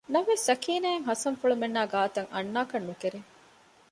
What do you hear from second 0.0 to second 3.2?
ނަމަވެސް ސަކީނާއަށް ހަސަންފުޅުމެންނާއި ގާތަށް އަންނާކަށް ނުކެރޭ